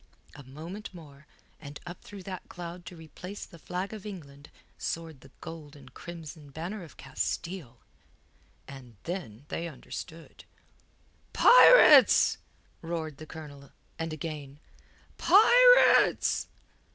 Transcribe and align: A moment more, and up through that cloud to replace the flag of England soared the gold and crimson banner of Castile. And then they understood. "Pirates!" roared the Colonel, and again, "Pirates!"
A 0.33 0.41
moment 0.41 0.91
more, 0.95 1.27
and 1.59 1.79
up 1.85 2.01
through 2.01 2.23
that 2.23 2.49
cloud 2.49 2.87
to 2.87 2.95
replace 2.95 3.45
the 3.45 3.59
flag 3.59 3.93
of 3.93 4.03
England 4.03 4.49
soared 4.79 5.21
the 5.21 5.29
gold 5.41 5.75
and 5.75 5.93
crimson 5.93 6.49
banner 6.49 6.83
of 6.83 6.97
Castile. 6.97 7.77
And 8.67 8.95
then 9.03 9.45
they 9.49 9.67
understood. 9.67 10.43
"Pirates!" 11.33 12.39
roared 12.81 13.17
the 13.17 13.27
Colonel, 13.27 13.69
and 13.99 14.11
again, 14.11 14.59
"Pirates!" 15.19 16.47